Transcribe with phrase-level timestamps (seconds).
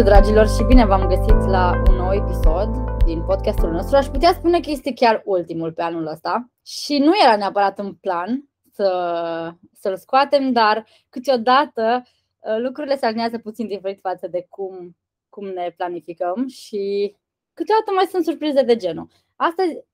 [0.00, 2.68] Salut dragilor și bine v-am găsit la un nou episod
[3.04, 3.96] din podcastul nostru.
[3.96, 7.94] Aș putea spune că este chiar ultimul pe anul ăsta și nu era neapărat în
[7.94, 12.02] plan să, să-l scoatem, dar câteodată
[12.38, 14.96] uh, lucrurile se alinează puțin diferit față de cum,
[15.28, 17.14] cum ne planificăm și
[17.54, 19.08] câteodată mai sunt surprize de genul.
[19.36, 19.84] Astăzi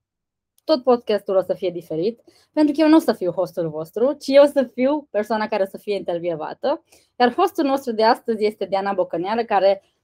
[0.63, 2.21] tot podcastul o să fie diferit,
[2.53, 5.47] pentru că eu nu o să fiu hostul vostru, ci eu o să fiu persoana
[5.47, 6.83] care o să fie intervievată.
[7.15, 9.95] Iar hostul nostru de astăzi este Diana Bocăneară, care uh,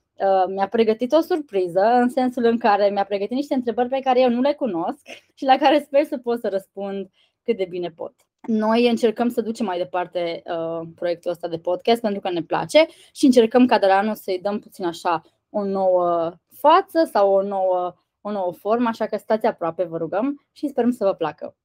[0.48, 4.30] mi-a pregătit o surpriză, în sensul în care mi-a pregătit niște întrebări pe care eu
[4.30, 7.10] nu le cunosc și la care sper să pot să răspund
[7.44, 8.14] cât de bine pot.
[8.48, 12.86] Noi încercăm să ducem mai departe uh, proiectul ăsta de podcast pentru că ne place
[13.14, 17.42] și încercăm ca de la anul să-i dăm puțin așa o nouă față sau o
[17.42, 21.56] nouă o nouă formă, așa că stați aproape, vă rugăm și sperăm să vă placă.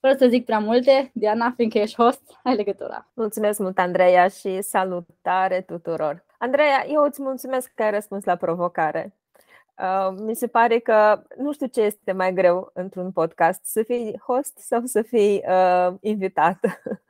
[0.00, 3.10] Fără să zic prea multe, Diana, fiindcă ești host, ai legătura.
[3.14, 6.25] Mulțumesc mult, Andreea, și salutare tuturor.
[6.38, 9.16] Andreea, eu îți mulțumesc că ai răspuns la provocare.
[9.78, 14.20] Uh, mi se pare că nu știu ce este mai greu într-un podcast, să fii
[14.26, 16.58] host sau să fii uh, invitat.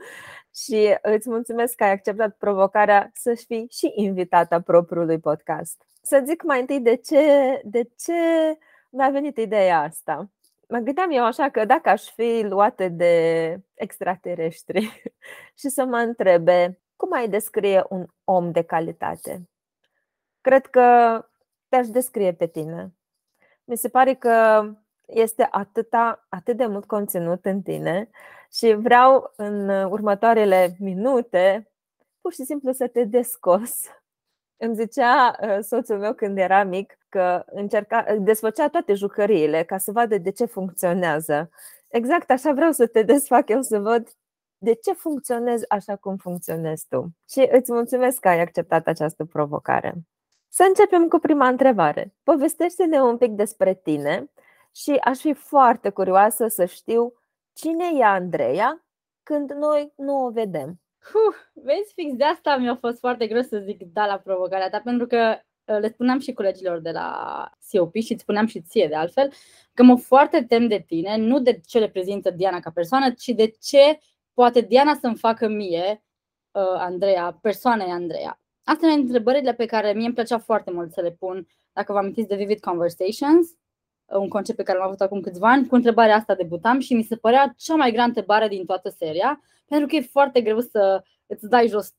[0.65, 5.83] și îți mulțumesc că ai acceptat provocarea să fii și invitata propriului podcast.
[6.03, 7.21] Să zic mai întâi de ce,
[7.65, 8.13] de ce
[8.91, 10.31] mi-a venit ideea asta.
[10.69, 15.03] Mă gândeam eu așa că dacă aș fi luată de extraterestri
[15.59, 19.49] și să mă întrebe cum ai descrie un om de calitate,
[20.41, 21.21] cred că
[21.69, 22.95] te-aș descrie pe tine.
[23.65, 24.67] Mi se pare că
[25.07, 28.11] este atâta, atât de mult conținut în tine
[28.53, 31.71] și vreau în următoarele minute
[32.21, 33.81] pur și simplu să te descos
[34.57, 39.93] îmi zicea uh, soțul meu când era mic că încerca, desfăcea toate jucăriile ca să
[39.93, 41.51] vadă de ce funcționează.
[41.89, 44.09] Exact așa vreau să te desfac eu să văd
[44.59, 47.09] de ce funcționezi așa cum funcționezi tu.
[47.29, 49.95] Și îți mulțumesc că ai acceptat această provocare.
[50.49, 52.15] Să începem cu prima întrebare.
[52.23, 54.31] Povestește-ne un pic despre tine
[54.75, 57.13] și aș fi foarte curioasă să știu
[57.53, 58.85] cine e Andreea
[59.23, 60.81] când noi nu o vedem.
[60.99, 64.81] Huh, vezi, fix de asta mi-a fost foarte greu să zic da la provocarea ta,
[64.85, 68.87] pentru că uh, le spuneam și colegilor de la COP și îți spuneam și ție
[68.89, 69.33] de altfel,
[69.75, 73.47] că mă foarte tem de tine, nu de ce reprezintă Diana ca persoană, ci de
[73.61, 73.99] ce
[74.37, 76.05] poate Diana să-mi facă mie,
[76.51, 78.41] uh, Andreea, persoanei Andreea.
[78.65, 81.99] Asta sunt întrebările pe care mie îmi plăcea foarte mult să le pun, dacă vă
[81.99, 85.75] amintiți de Vivid Conversations, uh, un concept pe care l-am avut acum câțiva ani, cu
[85.75, 89.87] întrebarea asta debutam și mi se părea cea mai grea întrebare din toată seria, pentru
[89.87, 91.95] că e foarte greu să îți dai jos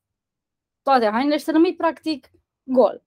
[0.81, 2.31] toate hainele și să rămâi practic
[2.63, 3.03] gol.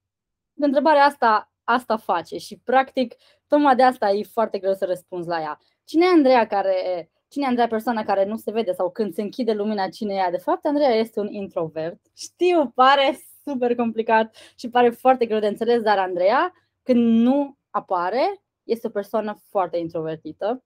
[0.53, 3.15] De întrebarea asta, asta face și practic
[3.47, 5.59] tocmai de asta e foarte greu să răspunzi la ea.
[5.85, 9.23] Cine e Andreea care Cine e Andreea persoana care nu se vede sau când se
[9.23, 12.01] închide lumina cine e De fapt, Andreea este un introvert.
[12.17, 16.53] Știu, pare super complicat și pare foarte greu de înțeles, dar Andreea,
[16.83, 20.65] când nu apare, este o persoană foarte introvertită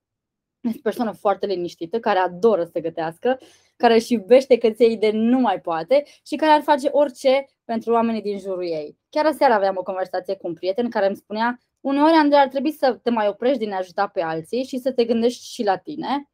[0.67, 3.39] este o persoană foarte liniștită, care adoră să gătească,
[3.75, 8.21] care își iubește căței de nu mai poate și care ar face orice pentru oamenii
[8.21, 8.97] din jurul ei.
[9.09, 12.71] Chiar aseară aveam o conversație cu un prieten care îmi spunea uneori, Andrei, ar trebui
[12.71, 15.77] să te mai oprești din a ajuta pe alții și să te gândești și la
[15.77, 16.29] tine.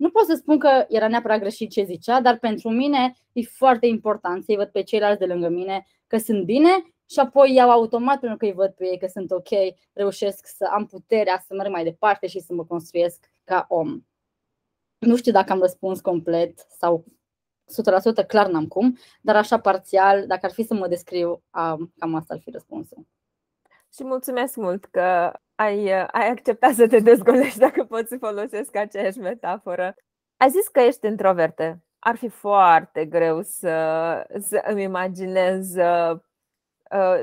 [0.00, 3.86] Nu pot să spun că era neapărat greșit ce zicea, dar pentru mine e foarte
[3.86, 6.68] important să-i văd pe ceilalți de lângă mine că sunt bine
[7.06, 9.48] și apoi iau automat pentru că îi văd pe ei că sunt ok,
[9.92, 14.00] reușesc să am puterea să merg mai departe și să mă construiesc ca om.
[14.98, 17.04] Nu știu dacă am răspuns complet sau
[18.22, 21.42] 100% clar n-am cum, dar așa parțial, dacă ar fi să mă descriu,
[21.98, 23.06] cam asta ar fi răspunsul.
[23.94, 25.32] Și mulțumesc mult că
[25.62, 29.94] ai, ai acceptat să te dezgolești dacă pot să folosesc aceeași metaforă.
[30.36, 31.78] Ai zis că ești introvertă.
[31.98, 35.70] Ar fi foarte greu să, să îmi imaginez,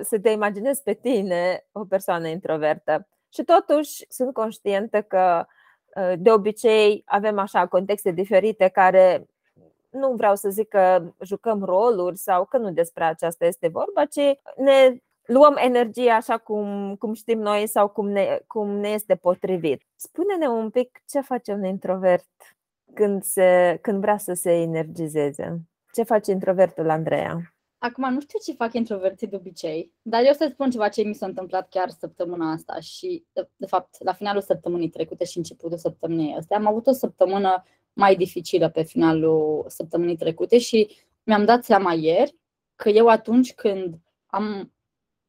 [0.01, 3.07] să te imaginez pe tine o persoană introvertă.
[3.29, 5.45] Și totuși sunt conștientă că
[5.97, 9.25] Uh, de obicei avem așa contexte diferite care
[9.89, 14.39] nu vreau să zic că jucăm roluri sau că nu despre aceasta este vorba, ci
[14.55, 19.81] ne luăm energie așa cum, cum știm noi sau cum ne, cum ne este potrivit.
[19.95, 22.29] Spune-ne un pic ce face un introvert
[22.93, 25.61] când, se, când vrea să se energizeze.
[25.93, 27.57] Ce face introvertul Andreea?
[27.77, 31.13] Acum nu știu ce fac introverții de obicei, dar eu să spun ceva ce mi
[31.13, 35.77] s-a întâmplat chiar săptămâna asta și, de, de fapt, la finalul săptămânii trecute și începutul
[35.77, 36.57] săptămânii astea.
[36.57, 37.63] Am avut o săptămână
[37.93, 42.35] mai dificilă pe finalul săptămânii trecute și mi-am dat seama ieri
[42.75, 43.95] că eu atunci când
[44.25, 44.73] am,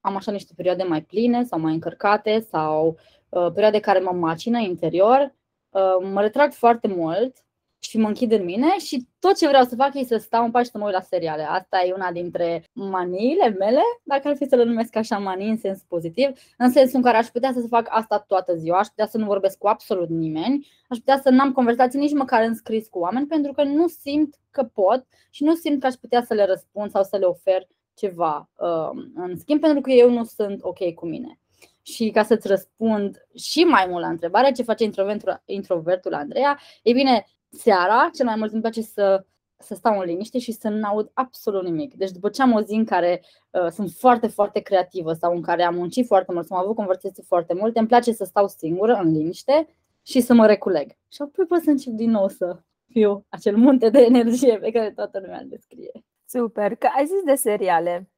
[0.08, 4.58] am așa niște perioade mai pline sau mai încărcate sau uh, perioade care mă macină
[4.58, 5.34] interior,
[5.70, 7.36] uh, mă retrag foarte mult
[7.78, 10.50] și mă închid în mine și tot ce vreau să fac e să stau în
[10.50, 11.42] pace și să mă uit la seriale.
[11.42, 15.56] Asta e una dintre maniile mele, dacă ar fi să le numesc așa manii în
[15.56, 16.28] sens pozitiv,
[16.58, 19.24] în sensul în care aș putea să fac asta toată ziua, aș putea să nu
[19.24, 23.26] vorbesc cu absolut nimeni, aș putea să n-am conversații nici măcar în scris cu oameni,
[23.26, 26.90] pentru că nu simt că pot și nu simt că aș putea să le răspund
[26.90, 27.66] sau să le ofer
[27.98, 31.38] ceva uh, în schimb, pentru că eu nu sunt ok cu mine.
[31.82, 36.92] Și ca să-ți răspund și mai mult la întrebare, ce face introvertul, introvertul Andreea, e
[36.92, 39.24] bine, seara, cel mai mult îmi place să,
[39.56, 41.94] să stau în liniște și să nu aud absolut nimic.
[41.94, 45.42] Deci după ce am o zi în care uh, sunt foarte, foarte creativă sau în
[45.42, 48.48] care am muncit foarte mult, sau am avut conversații foarte multe, îmi place să stau
[48.48, 49.68] singură, în liniște
[50.02, 50.90] și să mă reculeg.
[51.08, 54.90] Și apoi pot să încep din nou să fiu acel munte de energie pe care
[54.90, 56.04] toată lumea îl descrie.
[56.30, 56.74] Super!
[56.74, 58.10] Că ai zis de seriale.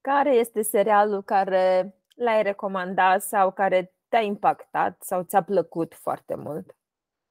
[0.00, 6.76] Care este serialul care l-ai recomandat sau care te-a impactat sau ți-a plăcut foarte mult?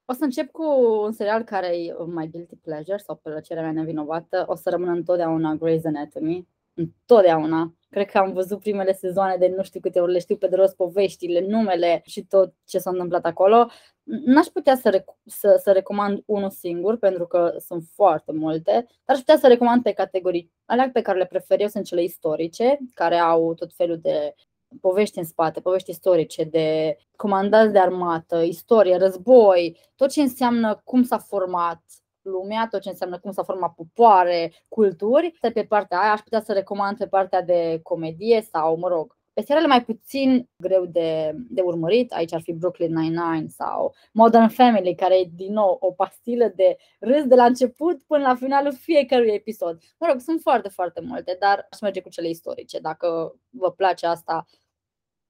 [0.06, 0.64] O să încep cu
[1.04, 4.44] un serial care e my guilty pleasure sau plăcerea mea nevinovată.
[4.48, 6.48] O să rămână întotdeauna Grey's Anatomy.
[6.74, 7.74] Întotdeauna.
[7.94, 10.56] Cred că am văzut primele sezoane de nu știu câte ori le știu pe de
[10.56, 13.68] rost poveștile, numele și tot ce s-a întâmplat acolo.
[14.04, 19.16] N-aș putea să, rec- să, să recomand unul singur pentru că sunt foarte multe, dar
[19.16, 20.52] aș putea să recomand pe categorii.
[20.66, 24.34] Alea pe care le prefer eu sunt cele istorice, care au tot felul de
[24.82, 31.04] povești în spate, povești istorice de comandați de armată, istorie, război, tot ce înseamnă cum
[31.04, 31.82] s-a format
[32.24, 35.38] lumea, tot ce înseamnă cum s-a format popoare, culturi.
[35.54, 39.42] Pe partea aia aș putea să recomand pe partea de comedie sau, mă rog, pe
[39.42, 44.96] seriale mai puțin greu de, de urmărit, aici ar fi Brooklyn Nine-Nine sau Modern Family,
[44.96, 49.30] care e din nou o pastilă de râs de la început până la finalul fiecărui
[49.30, 49.82] episod.
[50.00, 52.80] Mă rog, sunt foarte, foarte multe, dar aș merge cu cele istorice.
[52.80, 54.46] Dacă vă place asta,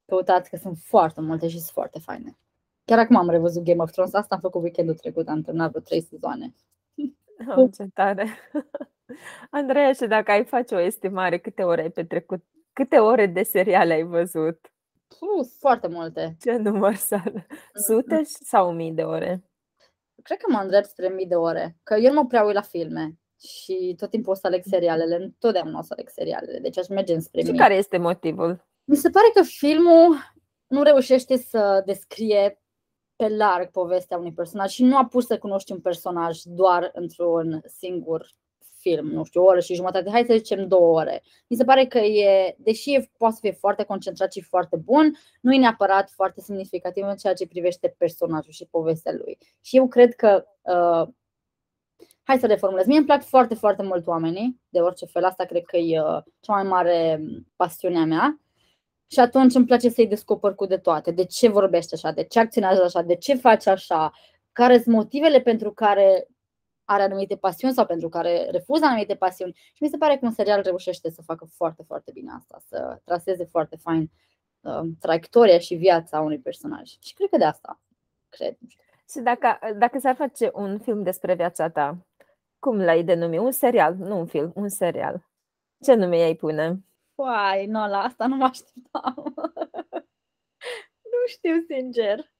[0.06, 2.38] căutați că sunt foarte multe și sunt foarte faine.
[2.86, 5.82] Chiar acum am revăzut Game of Thrones, asta am făcut weekendul trecut, am terminat vreo
[5.82, 6.54] trei sezoane.
[7.56, 8.28] Oh, ce tare!
[9.50, 12.44] Andreea, și dacă ai face o estimare, câte ore ai petrecut?
[12.74, 14.72] Câte ore de seriale ai văzut?
[15.20, 16.36] Uh, foarte multe.
[16.42, 17.22] Ce număr să
[17.74, 19.44] Sute sau mii de ore?
[20.24, 21.78] Cred că mă îndrept spre mii de ore.
[21.84, 25.16] Că eu nu mă prea uit la filme și tot timpul o să aleg serialele.
[25.16, 26.60] Întotdeauna o să aleg serialele.
[26.60, 27.60] Deci aș merge înspre și mii.
[27.60, 28.68] care este motivul?
[28.84, 30.16] Mi se pare că filmul
[30.68, 32.63] nu reușește să descrie
[33.24, 37.62] pe larg povestea unui personaj și nu a pus să cunoști un personaj doar într-un
[37.66, 38.28] singur
[38.80, 41.24] film, nu știu, o oră și jumătate, hai să zicem două ore.
[41.48, 45.18] Mi se pare că e, deși e, poate să fie foarte concentrat și foarte bun,
[45.42, 49.38] nu e neapărat foarte semnificativ în ceea ce privește personajul și povestea lui.
[49.62, 51.14] Și eu cred că, uh,
[52.24, 55.64] hai să reformulez, mie îmi plac foarte, foarte mult oamenii, de orice fel, asta cred
[55.64, 57.22] că e uh, cea mai mare
[57.56, 58.43] pasiunea mea
[59.14, 61.12] și atunci îmi place să-i descoper cu de toate.
[61.12, 64.12] De ce vorbește așa, de ce acționează așa, de ce face așa,
[64.52, 66.28] care sunt motivele pentru care
[66.84, 69.54] are anumite pasiuni sau pentru care refuză anumite pasiuni.
[69.74, 73.00] Și mi se pare că un serial reușește să facă foarte, foarte bine asta, să
[73.04, 74.12] traseze foarte fain
[74.62, 76.90] uh, traiectoria și viața unui personaj.
[77.00, 77.82] Și cred că de asta,
[78.30, 78.58] cred.
[79.10, 81.98] Și dacă, dacă s-ar face un film despre viața ta,
[82.60, 83.38] cum l-ai denumi?
[83.38, 85.28] Un serial, nu un film, un serial.
[85.82, 86.84] Ce nume ai pune?
[87.16, 89.34] Păi, nu, la asta nu mă așteptam.
[91.12, 92.32] nu știu, sincer.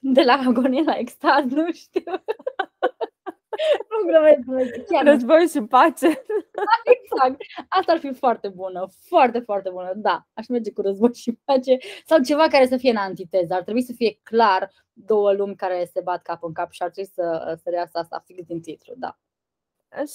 [0.00, 2.12] De la agonie la extaz, nu știu.
[3.88, 6.06] nu glumesc, chiar Război și pace.
[6.94, 7.42] exact.
[7.68, 9.92] Asta ar fi foarte bună, foarte, foarte bună.
[9.96, 13.54] Da, aș merge cu război și pace sau ceva care să fie în antiteză.
[13.54, 16.90] Ar trebui să fie clar două lumi care se bat cap în cap și ar
[16.90, 19.18] trebui să, să reasă asta fix din titlu, da.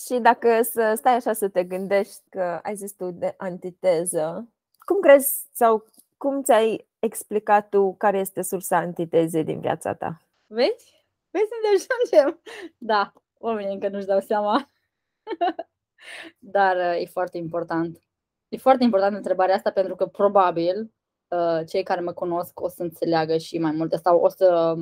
[0.06, 4.48] Și dacă să stai așa să te gândești că ai zis tu de antiteză,
[4.80, 5.86] cum crezi sau
[6.18, 10.22] cum ți-ai explicat tu care este sursa antitezei din viața ta?
[10.48, 11.06] Vezi?
[11.30, 12.42] Vezi unde ajungem?
[12.78, 14.70] Da, oamenii încă nu-și dau seama.
[16.40, 18.02] Dar uh, e foarte important.
[18.48, 20.94] E foarte important întrebarea asta pentru că probabil
[21.28, 24.76] uh, cei care mă cunosc o să înțeleagă și mai multe sau o să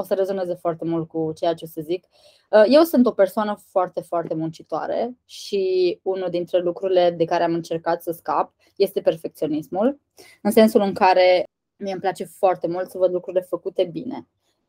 [0.00, 2.06] o să rezoneze foarte mult cu ceea ce o să zic.
[2.50, 7.54] Uh, eu sunt o persoană foarte, foarte muncitoare și unul dintre lucrurile de care am
[7.54, 10.00] încercat să scap este perfecționismul,
[10.42, 11.44] în sensul în care
[11.76, 14.28] mie îmi place foarte mult să văd lucrurile făcute bine.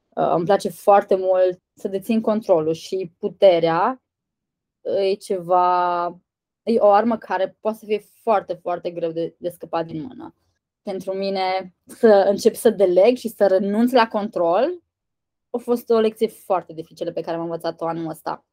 [0.09, 4.01] Uh, îmi place foarte mult să dețin controlul și puterea
[4.81, 6.05] e ceva,
[6.63, 10.35] e o armă care poate să fie foarte, foarte greu de, de scăpat din mână.
[10.81, 14.81] Pentru mine să încep să deleg și să renunț la control
[15.51, 18.45] a fost o lecție foarte dificilă pe care am învățat-o anul ăsta.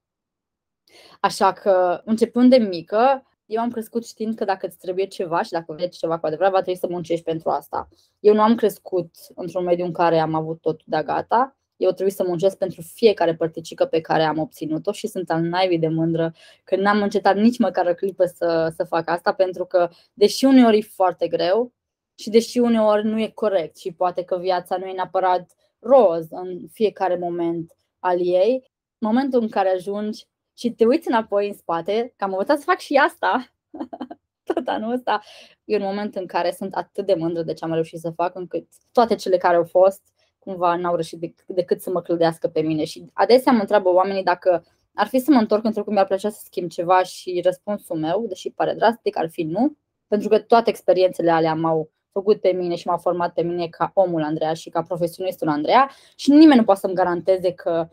[1.21, 5.51] Așa că, începând de mică, eu am crescut știind că dacă îți trebuie ceva și
[5.51, 7.89] dacă vrei ceva cu adevărat, va trebui să muncești pentru asta.
[8.21, 11.57] Eu nu am crescut într-un mediu în care am avut tot de gata.
[11.77, 15.79] eu trebuie să muncesc pentru fiecare părticică pe care am obținut-o și sunt al naibii
[15.79, 16.33] de mândră
[16.65, 20.79] că n-am încetat nici măcar o clipă să, să fac asta pentru că, deși uneori
[20.79, 21.73] e foarte greu
[22.15, 26.69] și deși uneori nu e corect și poate că viața nu e neapărat roz în
[26.73, 32.25] fiecare moment al ei, momentul în care ajungi și te uiți înapoi în spate, că
[32.25, 33.47] am învățat să fac și asta,
[34.55, 35.23] tot anul ăsta,
[35.65, 38.35] e un moment în care sunt atât de mândră de ce am reușit să fac,
[38.35, 40.03] încât toate cele care au fost,
[40.39, 42.85] cumva n-au reușit decât să mă clădească pe mine.
[42.85, 46.31] Și adesea mă întreabă oamenii dacă ar fi să mă întorc într-o cum mi-ar plăcea
[46.31, 50.71] să schimb ceva și răspunsul meu, deși pare drastic, ar fi nu, pentru că toate
[50.71, 54.71] experiențele alea m-au făcut pe mine și m-a format pe mine ca omul Andreea și
[54.71, 57.89] ca profesionistul Andreea și nimeni nu poate să-mi garanteze că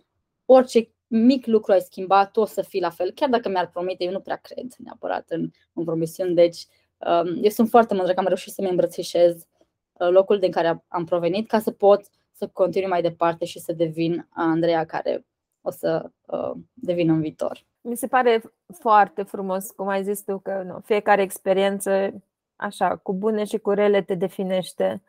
[0.45, 4.03] orice mic lucru ai schimbat, tu o să fii la fel, chiar dacă mi-ar promite,
[4.03, 6.67] eu nu prea cred neapărat în, în promisiuni, deci
[6.97, 9.47] um, eu sunt foarte mândră că am reușit să-mi îmbrățișez
[9.93, 13.73] uh, locul din care am provenit ca să pot să continui mai departe și să
[13.73, 15.25] devin Andreea care
[15.61, 17.65] o să uh, devină în viitor.
[17.81, 18.41] Mi se pare
[18.73, 22.13] foarte frumos, cum ai zis tu, că nu, fiecare experiență,
[22.55, 25.01] așa, cu bune și cu rele, te definește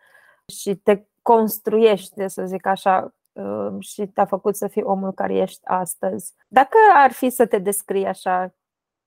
[0.47, 5.61] și te construiește, să zic așa, uh, și te-a făcut să fii omul care ești
[5.65, 6.35] astăzi.
[6.49, 8.55] Dacă ar fi să te descrii așa,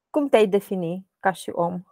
[0.09, 1.83] cum te-ai defini ca și om?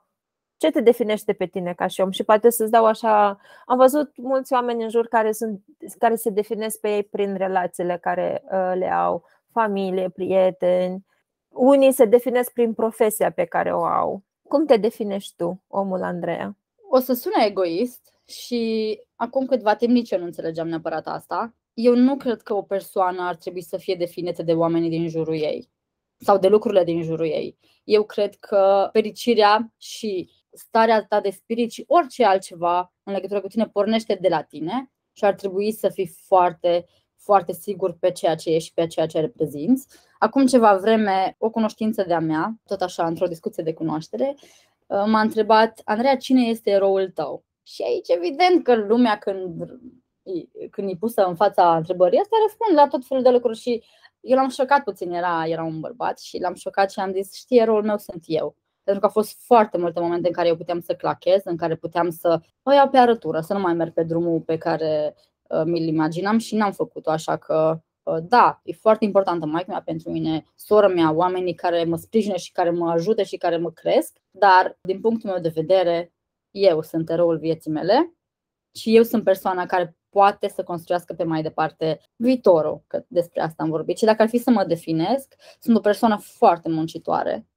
[0.58, 2.12] ce te definește pe tine ca și om?
[2.12, 5.62] Și poate să-ți dau așa, am văzut mulți oameni în jur care, sunt,
[6.00, 11.06] care se definesc pe ei prin relațiile care uh, le au, familie, prieteni.
[11.48, 14.24] Unii se definesc prin profesia pe care o au.
[14.48, 16.58] Cum te definești tu, omul Andreea?
[16.90, 21.56] O să sune egoist și acum câtva timp nici eu nu înțelegeam neapărat asta.
[21.74, 25.36] Eu nu cred că o persoană ar trebui să fie definită de oamenii din jurul
[25.36, 25.70] ei
[26.20, 27.58] sau de lucrurile din jurul ei.
[27.84, 33.48] Eu cred că fericirea și starea ta de spirit și orice altceva în legătură cu
[33.48, 36.86] tine pornește de la tine și ar trebui să fii foarte,
[37.28, 39.88] foarte sigur pe ceea ce ești și pe ceea ce reprezinți.
[40.20, 44.36] Acum ceva vreme, o cunoștință de-a mea, tot așa, într-o discuție de cunoaștere,
[44.88, 47.44] uh, m-a întrebat, Andreea, cine este eroul tău?
[47.64, 49.80] Și aici, evident că lumea, când,
[50.72, 53.84] când e pusă în fața întrebării asta, răspunde la tot felul de lucruri și
[54.22, 57.60] eu l-am șocat puțin, era, era un bărbat și l-am șocat și am zis, știi,
[57.60, 58.56] eroul meu sunt eu
[58.88, 61.76] pentru că au fost foarte multe momente în care eu puteam să clachez, în care
[61.76, 65.37] puteam să o iau pe arătură, să nu mai merg pe drumul pe care uh,
[65.66, 70.12] mi-l imaginam și n-am făcut-o, așa că uh, da, e foarte importantă mai mea pentru
[70.12, 74.18] mine, sora mea, oamenii care mă sprijină și care mă ajută și care mă cresc,
[74.32, 76.14] dar din punctul meu de vedere,
[76.52, 78.14] eu sunt eroul vieții mele
[78.74, 83.64] și eu sunt persoana care poate să construiască pe mai departe viitorul, că despre asta
[83.64, 83.98] am vorbit.
[83.98, 87.48] Și dacă ar fi să mă definesc, sunt o persoană foarte muncitoare,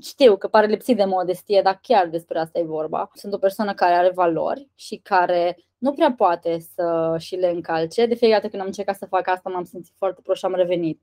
[0.00, 3.10] știu că pare lipsit de modestie, dar chiar despre asta e vorba.
[3.14, 8.06] Sunt o persoană care are valori și care nu prea poate să și le încalce.
[8.06, 10.54] De fiecare dată când am încercat să fac asta, m-am simțit foarte prost și am
[10.54, 11.00] revenit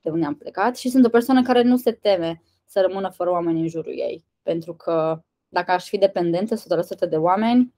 [0.00, 0.76] de unde am plecat.
[0.76, 4.24] Și sunt o persoană care nu se teme să rămână fără oameni în jurul ei.
[4.42, 7.74] Pentru că dacă aș fi dependentă 100% de oameni,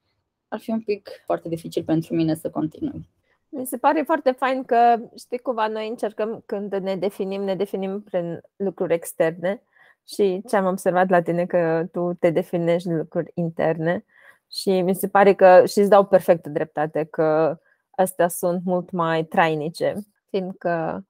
[0.48, 3.08] ar fi un pic foarte dificil pentru mine să continui.
[3.48, 8.02] Mi se pare foarte fain că, știi, cumva noi încercăm când ne definim, ne definim
[8.02, 9.62] prin lucruri externe
[10.06, 14.04] și ce am observat la tine că tu te definești lucruri interne
[14.50, 17.58] și mi se pare că și îți dau perfectă dreptate că
[17.90, 19.94] astea sunt mult mai trainice,
[20.30, 21.04] fiindcă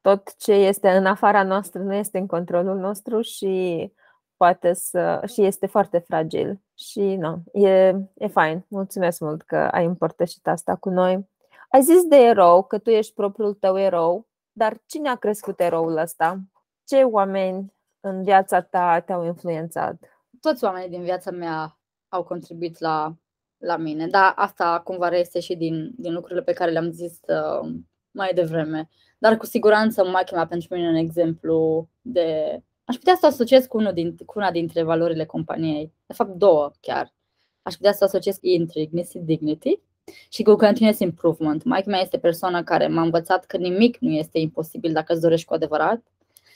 [0.00, 3.92] tot ce este în afara noastră nu este în controlul nostru și
[4.36, 6.60] poate să și este foarte fragil.
[6.74, 8.64] Și nu, e, e fain.
[8.68, 11.28] Mulțumesc mult că ai împărtășit asta cu noi.
[11.68, 15.96] Ai zis de erou, că tu ești propriul tău erou, dar cine a crescut eroul
[15.96, 16.38] ăsta?
[16.84, 19.96] Ce oameni în viața ta te-au influențat?
[20.40, 21.78] Toți oamenii din viața mea
[22.08, 23.16] au contribuit la,
[23.58, 27.70] la mine, dar asta cumva reiese și din, din lucrurile pe care le-am zis uh,
[28.10, 28.88] mai devreme.
[29.18, 32.58] Dar cu siguranță machina pentru mine un exemplu de...
[32.84, 35.92] Aș putea să o asociez cu, unul din, cu una dintre valorile companiei.
[36.06, 37.14] De fapt, două chiar.
[37.62, 39.80] Aș putea să o asociez cu Intrignity, Dignity
[40.28, 41.64] și cu Continuous Improvement.
[41.64, 45.46] Mike mea este persoana care m-a învățat că nimic nu este imposibil dacă îți dorești
[45.46, 46.02] cu adevărat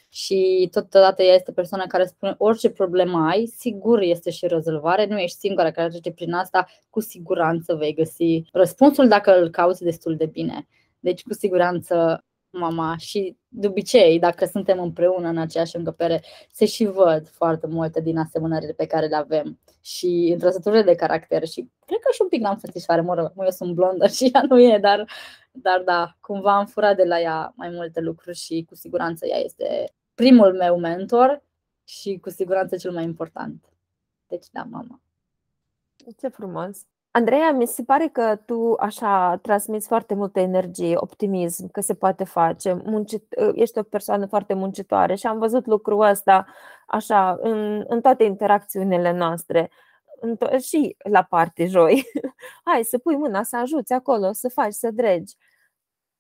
[0.09, 5.19] și totodată ea este persoana care spune orice problemă ai, sigur este și rezolvare, nu
[5.19, 10.17] ești singura care trece prin asta, cu siguranță vei găsi răspunsul dacă îl cauți destul
[10.17, 10.67] de bine.
[11.01, 16.23] Deci cu siguranță mama și de obicei, dacă suntem împreună în aceeași încăpere,
[16.53, 21.47] se și văd foarte multe din asemănările pe care le avem și întrăsăturile de caracter
[21.47, 24.43] și cred că și un pic n-am fățișoare, mă rog, eu sunt blondă și ea
[24.49, 25.11] nu e, dar,
[25.63, 29.39] dar da, cumva am furat de la ea mai multe lucruri și cu siguranță ea
[29.39, 31.43] este primul meu mentor
[31.85, 33.65] și cu siguranță cel mai important.
[34.27, 35.01] Deci da, mama.
[36.19, 36.87] Ce frumos!
[37.11, 42.25] Andreea, mi se pare că tu așa transmiți foarte multă energie, optimism, că se poate
[42.25, 46.47] face, muncit, ești o persoană foarte muncitoare și am văzut lucrul ăsta
[46.87, 49.71] așa în, în toate interacțiunile noastre
[50.61, 52.05] și la parte joi.
[52.65, 55.35] Hai să pui mâna, să ajuți acolo, să faci, să dregi.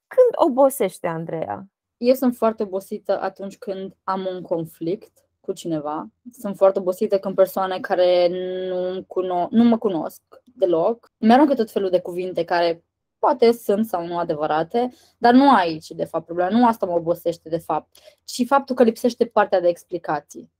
[0.06, 1.66] Când obosește Andreea?
[1.96, 6.08] Eu sunt foarte obosită atunci când am un conflict cu cineva.
[6.32, 8.28] Sunt foarte obosită când persoane care
[8.68, 10.22] nu, cuno- nu mă cunosc
[10.54, 12.84] deloc mi aruncă tot felul de cuvinte care
[13.18, 16.50] poate sunt sau nu adevărate, dar nu aici, de fapt, problema.
[16.50, 17.88] Nu asta mă obosește, de fapt,
[18.24, 20.52] ci faptul că lipsește partea de explicații.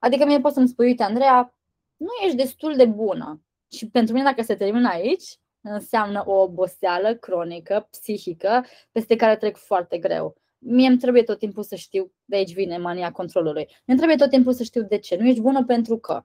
[0.00, 1.54] Adică mie poți să-mi spui, uite, Andreea,
[1.96, 3.42] nu ești destul de bună.
[3.70, 5.38] Și pentru mine, dacă se termină aici,
[5.70, 10.36] înseamnă o oboseală cronică, psihică, peste care trec foarte greu.
[10.58, 14.30] Mie îmi trebuie tot timpul să știu, de aici vine mania controlului, mi trebuie tot
[14.30, 15.16] timpul să știu de ce.
[15.16, 16.24] Nu ești bună pentru că.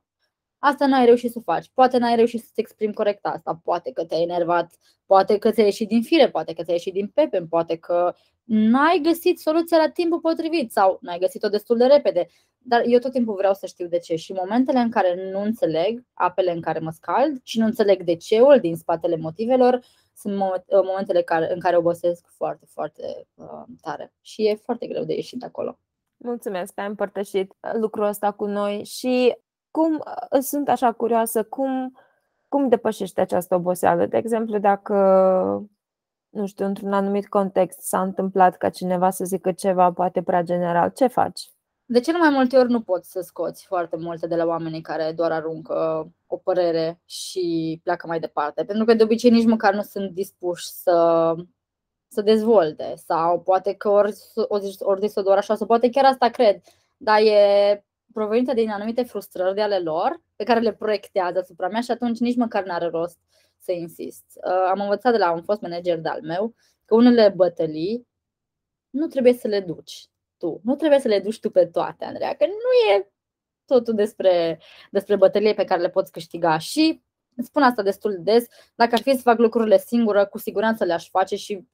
[0.57, 1.69] Asta n-ai reușit să faci.
[1.73, 3.59] Poate n-ai reușit să-ți exprimi corect asta.
[3.63, 7.07] Poate că te-ai enervat, poate că ți-a ieșit din fire, poate că ți-a ieșit din
[7.07, 12.27] pepe, poate că n-ai găsit soluția la timpul potrivit sau n-ai găsit-o destul de repede.
[12.57, 16.03] Dar eu tot timpul vreau să știu de ce și momentele în care nu înțeleg
[16.13, 19.79] apele în care mă scald și nu înțeleg de ceul din spatele motivelor,
[20.15, 20.35] sunt
[20.85, 25.43] momentele care, în care obosesc foarte, foarte uh, tare și e foarte greu de ieșit
[25.43, 25.77] acolo.
[26.17, 29.37] Mulțumesc că ai împărtășit lucrul ăsta cu noi și
[29.71, 30.03] cum
[30.39, 31.97] sunt așa curioasă, cum,
[32.47, 34.05] cum depășești această oboseală?
[34.05, 34.93] De exemplu, dacă
[36.33, 40.91] nu știu, într-un anumit context s-a întâmplat ca cineva să zică ceva poate prea general,
[40.95, 41.51] ce faci?
[41.85, 45.11] De cel mai multe ori nu poți să scoți foarte multe de la oamenii care
[45.11, 48.63] doar aruncă o părere și pleacă mai departe.
[48.63, 51.35] Pentru că de obicei nici măcar nu sunt dispuși să,
[52.07, 56.29] să dezvolte sau poate că ori, ori, ori să doar așa, sau poate chiar asta
[56.29, 56.61] cred,
[56.97, 61.81] dar e provenită din anumite frustrări de ale lor pe care le proiectează asupra mea
[61.81, 63.17] și atunci nici măcar n-are rost
[63.63, 64.23] să insist.
[64.35, 66.55] Uh, am învățat de la un fost manager de-al meu
[66.85, 68.07] că unele bătălii
[68.89, 70.05] nu trebuie să le duci
[70.37, 70.59] tu.
[70.63, 73.11] Nu trebuie să le duci tu pe toate, Andreea, că nu e
[73.65, 74.59] totul despre,
[74.91, 76.57] despre bătălie pe care le poți câștiga.
[76.57, 77.01] Și
[77.37, 78.45] spun asta destul de des,
[78.75, 81.67] dacă ar fi să fac lucrurile singură, cu siguranță le-aș face și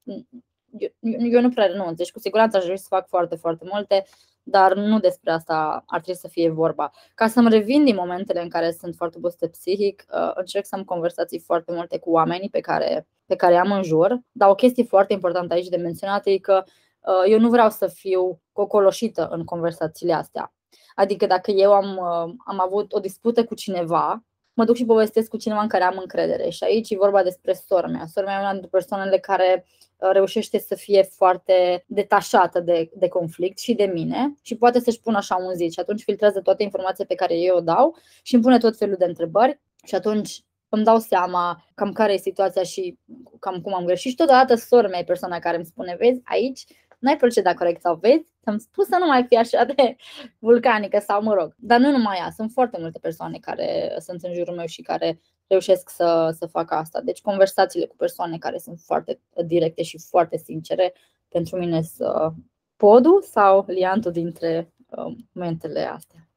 [0.78, 0.90] eu,
[1.32, 4.06] eu nu prea renunț, deci cu siguranță aș vrea să fac foarte, foarte multe,
[4.50, 6.92] dar nu despre asta ar trebui să fie vorba.
[7.16, 10.84] Ca să-mi revin din momentele în care sunt foarte obosită psihic, uh, încerc să am
[10.84, 14.84] conversații foarte multe cu oamenii pe care, pe care am în jur, dar o chestie
[14.84, 16.64] foarte importantă aici de menționat e că
[17.00, 20.54] uh, eu nu vreau să fiu cocoloșită în conversațiile astea.
[20.96, 24.24] Adică dacă eu am, uh, am avut o dispută cu cineva,
[24.60, 26.50] mă duc și povestesc cu cineva în care am încredere.
[26.50, 28.06] Și aici e vorba despre sora mea.
[28.14, 29.66] Sora mea e una dintre persoanele care
[29.98, 35.00] uh, reușește să fie foarte detașată de, de conflict și de mine și poate să-și
[35.00, 38.34] pună așa un zi și atunci filtrează toate informațiile pe care eu o dau și
[38.34, 42.64] îmi pune tot felul de întrebări și atunci îmi dau seama cam care e situația
[42.64, 42.98] și
[43.40, 46.66] cam cum am greșit și totodată sora mea e persoana care îmi spune, vezi, aici
[47.00, 49.96] n-ai procedat corect sau vezi, ți-am spus să nu mai fii așa de
[50.40, 51.56] vulcanică sau mă rog.
[51.58, 55.22] Dar nu numai ea, sunt foarte multe persoane care sunt în jurul meu și care
[55.48, 57.02] reușesc să, să facă asta.
[57.02, 60.94] Deci conversațiile cu persoane care sunt foarte directe și foarte sincere
[61.28, 62.34] pentru mine sunt
[62.76, 66.30] podul sau liantul dintre uh, momentele astea.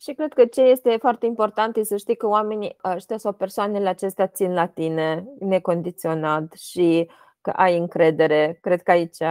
[0.00, 3.88] Și cred că ce este foarte important este să știi că oamenii ăștia sau persoanele
[3.88, 7.08] acestea țin la tine necondiționat și
[7.44, 8.58] că ai încredere.
[8.60, 9.22] Cred că aici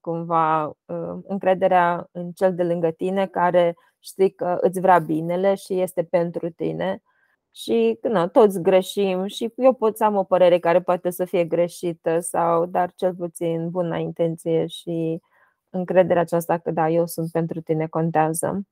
[0.00, 5.80] cumva uh, încrederea în cel de lângă tine care știi că îți vrea binele și
[5.80, 7.02] este pentru tine.
[7.50, 11.44] Și nu, toți greșim și eu pot să am o părere care poate să fie
[11.44, 15.20] greșită sau dar cel puțin bună intenție și
[15.70, 18.66] încrederea aceasta că da, eu sunt pentru tine contează.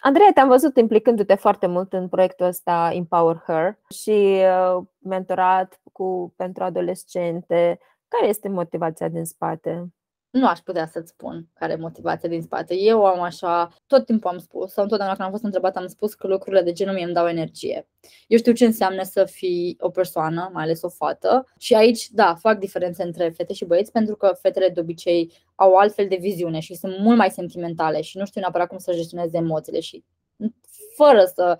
[0.00, 6.32] Andreea, te-am văzut implicându-te foarte mult în proiectul ăsta Empower Her și uh, mentorat cu,
[6.36, 9.92] pentru adolescente care este motivația din spate?
[10.30, 12.74] Nu aș putea să-ți spun care e motivația din spate.
[12.74, 16.14] Eu am așa, tot timpul am spus, sau întotdeauna când am fost întrebat, am spus
[16.14, 17.88] că lucrurile de genul mie îmi dau energie.
[18.26, 22.34] Eu știu ce înseamnă să fii o persoană, mai ales o fată, și aici, da,
[22.34, 26.60] fac diferențe între fete și băieți, pentru că fetele de obicei au altfel de viziune
[26.60, 30.04] și sunt mult mai sentimentale și nu știu neapărat cum să gestioneze emoțiile și
[30.96, 31.58] fără să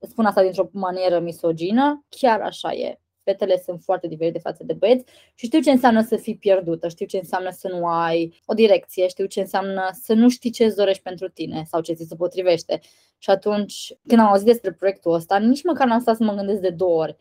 [0.00, 3.00] spun asta dintr-o manieră misogină, chiar așa e
[3.30, 7.06] fetele sunt foarte diferite față de băieți și știu ce înseamnă să fii pierdută, știu
[7.06, 10.76] ce înseamnă să nu ai o direcție, știu ce înseamnă să nu știi ce îți
[10.76, 12.80] dorești pentru tine sau ce ți se potrivește.
[13.18, 16.60] Și atunci, când am auzit despre proiectul ăsta, nici măcar n-am stat să mă gândesc
[16.60, 17.16] de două ori.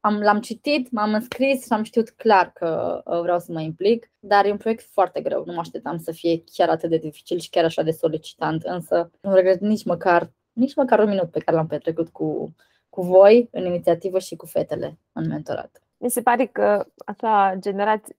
[0.00, 4.10] Am, l-am citit, m-am înscris și am știut clar că uh, vreau să mă implic,
[4.18, 5.42] dar e un proiect foarte greu.
[5.46, 9.10] Nu mă așteptam să fie chiar atât de dificil și chiar așa de solicitant, însă
[9.20, 12.54] nu regret nici măcar, nici măcar un minut pe care l-am petrecut cu
[12.94, 15.82] cu voi în inițiativă și cu fetele în mentorat.
[15.98, 18.16] Mi se pare că așa generație,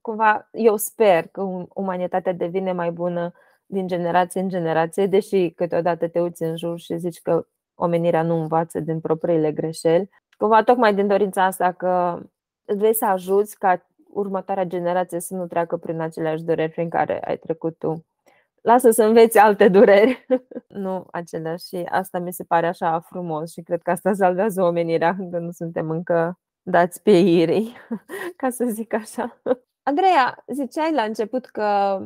[0.00, 3.32] cumva eu sper că umanitatea devine mai bună
[3.66, 8.40] din generație în generație, deși câteodată te uiți în jur și zici că omenirea nu
[8.40, 10.10] învață din propriile greșeli.
[10.38, 12.20] Cumva tocmai din dorința asta că
[12.64, 17.36] vrei să ajuți ca următoarea generație să nu treacă prin aceleași dureri prin care ai
[17.36, 18.04] trecut tu.
[18.62, 20.26] Lasă să înveți alte dureri,
[20.84, 21.66] nu aceleași.
[21.66, 25.50] Și asta mi se pare așa frumos și cred că asta salvează omenirea când nu
[25.50, 27.76] suntem încă dați pe irii,
[28.36, 29.40] ca să zic așa.
[29.82, 32.00] Andreea, ziceai la început că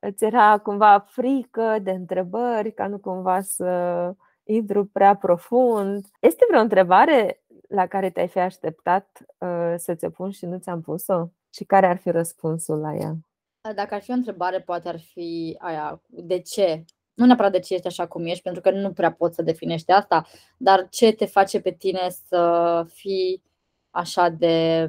[0.00, 4.12] îți era cumva frică de întrebări, ca nu cumva să
[4.44, 6.06] intru prea profund.
[6.20, 10.80] Este vreo întrebare la care te-ai fi așteptat uh, să ți-o pun și nu ți-am
[10.80, 11.26] pus-o?
[11.54, 13.14] Și care ar fi răspunsul la ea?
[13.60, 16.84] Dacă ar fi o întrebare, poate ar fi aia, de ce?
[17.14, 19.90] Nu neapărat de ce ești așa cum ești, pentru că nu prea poți să definești
[19.90, 23.42] asta, dar ce te face pe tine să fii
[23.90, 24.88] așa de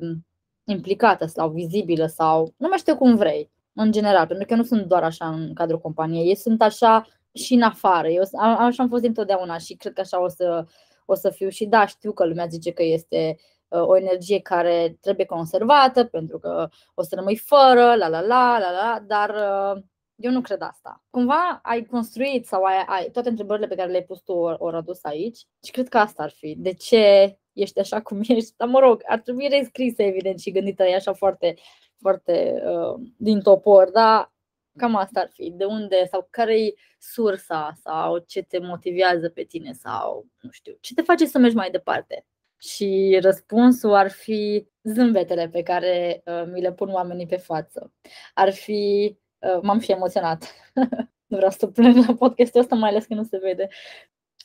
[0.64, 4.86] implicată sau vizibilă sau nu mai știu cum vrei, în general, pentru că nu sunt
[4.86, 8.08] doar așa în cadrul companiei, ei sunt așa și în afară.
[8.08, 10.66] Eu așa am fost întotdeauna și cred că așa o să,
[11.06, 14.98] o să fiu și da, știu că lumea zice că este uh, o energie care
[15.02, 19.84] trebuie conservată pentru că o să rămâi fără, la la la la la, dar uh,
[20.16, 21.04] eu nu cred asta.
[21.10, 25.04] Cumva ai construit sau ai, ai toate întrebările pe care le-ai pus tu ori adus
[25.04, 26.56] aici și cred că asta ar fi.
[26.58, 28.54] De ce ești așa cum ești?
[28.58, 31.56] Dar mă rog, ar trebui rescrisă evident și gândită e așa foarte,
[31.98, 34.34] foarte uh, din topor, dar
[34.78, 35.52] cam asta ar fi.
[35.52, 40.78] De unde sau care e sursa sau ce te motivează pe tine sau nu știu,
[40.82, 42.26] ce te face să mergi mai departe.
[42.62, 47.94] Și răspunsul ar fi zâmbetele pe care uh, mi le pun oamenii pe față.
[48.34, 50.56] Ar fi Uh, m-am și emoționat.
[51.30, 53.68] nu vreau să plâng la podcastul ăsta, mai ales că nu se vede.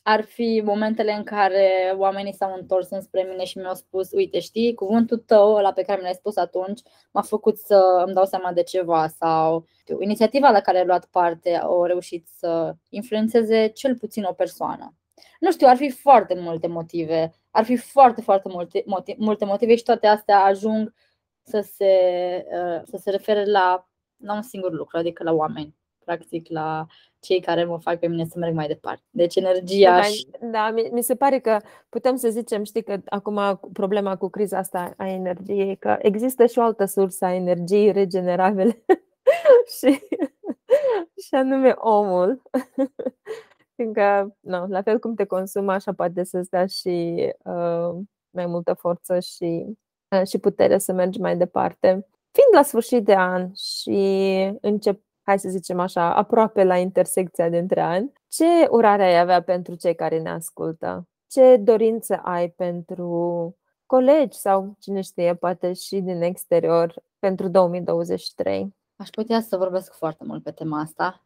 [0.03, 4.75] Ar fi momentele în care oamenii s-au întors înspre mine și mi-au spus Uite, știi,
[4.75, 6.81] cuvântul tău, la pe care mi l-ai spus atunci,
[7.13, 11.07] m-a făcut să îmi dau seama de ceva sau știu, inițiativa la care ai luat
[11.07, 14.95] parte au reușit să influențeze cel puțin o persoană.
[15.41, 19.77] Nu știu, ar fi foarte multe motive, ar fi foarte, foarte multe, motive, multe motive
[19.77, 20.95] și toate astea ajung
[21.43, 21.95] să se,
[22.53, 26.87] uh, să se refere la la un singur lucru, adică la oameni, practic la
[27.21, 29.03] cei care mă fac pe mine să merg mai departe.
[29.11, 30.29] Deci energia da, și...
[30.41, 34.95] Da, mi se pare că putem să zicem, știi că acum problema cu criza asta
[34.97, 38.85] a energiei, că există și o altă sursă a energiei regenerabile
[39.79, 40.01] și,
[41.27, 42.43] și anume omul.
[43.77, 47.91] Fiindcă, no, la fel cum te consumă, așa poate să-ți dea și uh,
[48.31, 49.67] mai multă forță și,
[50.09, 51.89] uh, și putere să mergi mai departe.
[52.31, 53.99] Fiind la sfârșit de an și
[54.61, 59.75] încep, hai să zicem așa, aproape la intersecția dintre ani, ce urare ai avea pentru
[59.75, 61.09] cei care ne ascultă?
[61.27, 68.75] Ce dorință ai pentru colegi sau cine știe, poate și din exterior pentru 2023?
[68.97, 71.25] Aș putea să vorbesc foarte mult pe tema asta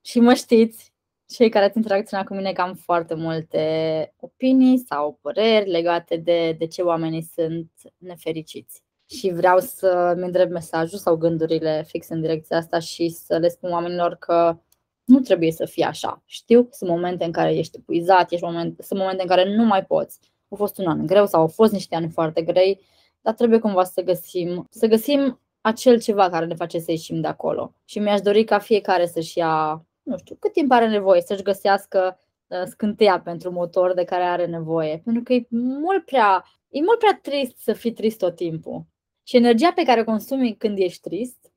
[0.00, 0.91] și mă știți,
[1.32, 6.52] cei care ați interacționat cu mine, că am foarte multe opinii sau păreri legate de,
[6.58, 12.56] de ce oamenii sunt nefericiți și vreau să-mi îndrept mesajul sau gândurile fix în direcția
[12.56, 14.58] asta și să le spun oamenilor că
[15.04, 16.22] nu trebuie să fie așa.
[16.26, 19.84] Știu, sunt momente în care ești epuizat, ești moment, sunt momente în care nu mai
[19.84, 20.18] poți.
[20.48, 22.80] A fost un an greu sau au fost niște ani foarte grei,
[23.20, 27.26] dar trebuie cumva să găsim, să găsim acel ceva care ne face să ieșim de
[27.26, 27.74] acolo.
[27.84, 32.20] Și mi-aș dori ca fiecare să-și ia, nu știu, cât timp are nevoie, să-și găsească
[32.46, 35.00] uh, scânteia pentru motor de care are nevoie.
[35.04, 38.84] Pentru că e mult prea, e mult prea trist să fii trist tot timpul.
[39.22, 41.52] Și energia pe care o consumi când ești trist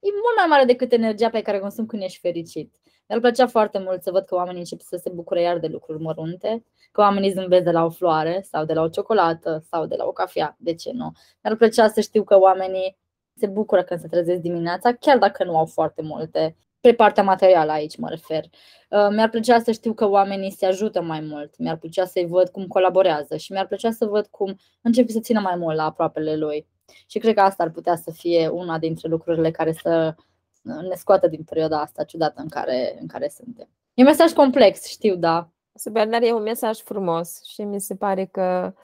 [0.00, 2.74] e mult mai mare decât energia pe care o consumi când ești fericit.
[3.08, 6.02] Mi-ar plăcea foarte mult să văd că oamenii încep să se bucure iar de lucruri
[6.02, 9.96] mărunte, că oamenii zâmbesc de la o floare sau de la o ciocolată sau de
[9.96, 11.12] la o cafea, de ce nu?
[11.42, 12.96] Mi-ar plăcea să știu că oamenii
[13.34, 16.56] se bucură când se trezesc dimineața, chiar dacă nu au foarte multe.
[16.86, 18.44] Pe partea materială aici mă refer.
[18.44, 22.48] Uh, mi-ar plăcea să știu că oamenii se ajută mai mult, mi-ar plăcea să-i văd
[22.48, 26.36] cum colaborează și mi-ar plăcea să văd cum începe să țină mai mult la aproapele
[26.36, 26.66] lui.
[27.06, 30.14] Și cred că asta ar putea să fie una dintre lucrurile care să
[30.62, 33.68] ne scoată din perioada asta ciudată în care, în care suntem.
[33.94, 35.48] E un mesaj complex, știu, da.
[35.74, 38.74] Super, dar e un mesaj frumos și mi se pare că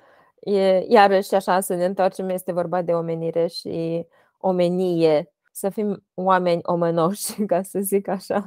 [0.40, 4.06] e, iarăși așa să ne întoarcem, este vorba de omenire și
[4.38, 8.44] omenie, să fim oameni omenoși, ca să zic așa.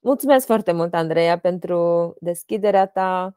[0.00, 3.34] Mulțumesc foarte mult, Andreea, pentru deschiderea ta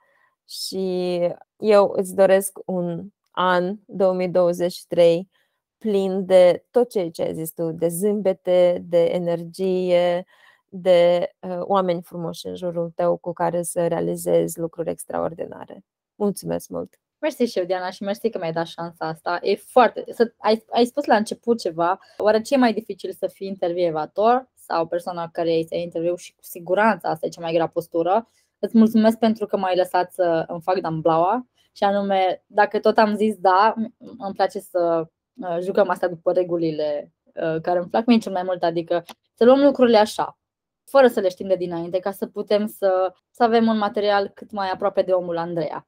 [0.48, 1.20] și
[1.58, 5.30] eu îți doresc un an 2023
[5.78, 10.26] plin de tot ceea ce ai zis tu, de zâmbete, de energie,
[10.70, 15.84] de uh, oameni frumoși în jurul tău cu care să realizezi lucruri extraordinare.
[16.16, 17.00] Mulțumesc mult!
[17.20, 19.40] Mersi și eu, Diana, și mersi că mi-ai dat șansa asta.
[19.42, 20.04] E foarte...
[20.10, 22.00] Să, ai, ai spus la început ceva.
[22.18, 26.34] Oare ce e mai dificil să fii intervievator sau persoana care îi se interviu și
[26.34, 28.30] cu siguranță asta e cea mai grea postură.
[28.60, 33.16] Îți mulțumesc pentru că m-ai lăsat să îmi fac damblaua și anume, dacă tot am
[33.16, 33.74] zis da,
[34.18, 38.44] îmi place să uh, jucăm asta după regulile uh, care îmi plac mie cel mai
[38.44, 39.04] mult, adică
[39.34, 40.40] să luăm lucrurile așa,
[40.84, 44.52] fără să le știm de dinainte, ca să putem să, să avem un material cât
[44.52, 45.88] mai aproape de omul Andreea.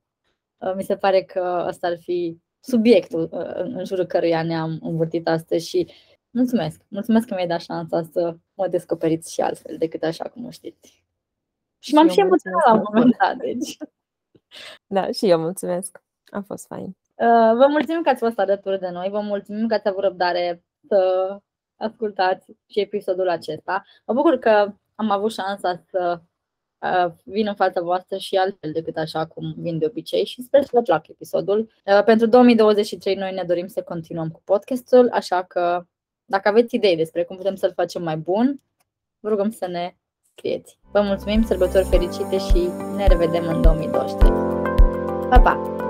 [0.60, 5.68] Uh, mi se pare că ăsta ar fi subiectul în jurul căruia ne-am învârtit astăzi
[5.68, 5.92] și
[6.30, 6.82] mulțumesc.
[6.88, 11.04] Mulțumesc că mi-ai dat șansa să mă descoperiți și altfel decât așa cum o știți.
[11.80, 13.78] Și m-am și emoționat la un moment dat, deci.
[14.88, 16.02] Da, și eu mulțumesc.
[16.32, 16.86] A fost fain.
[16.86, 20.64] Uh, vă mulțumim că ați fost alături de noi, vă mulțumim că ați avut răbdare
[20.88, 21.38] să
[21.76, 23.84] ascultați și episodul acesta.
[24.06, 26.28] Mă bucur că am avut șansa să uh,
[27.24, 30.70] vin în fața voastră și altfel decât așa cum vin de obicei și sper să
[30.74, 31.70] vă plac episodul.
[31.86, 35.86] Uh, pentru 2023 noi ne dorim să continuăm cu podcastul, așa că
[36.26, 38.62] dacă aveți idei despre cum putem să-l facem mai bun,
[39.20, 39.96] vă rugăm să ne
[40.36, 40.80] scrieți.
[40.92, 44.32] Vă mulțumim, sărbători fericite și ne revedem în 2023.
[45.30, 45.88] Pa, pa!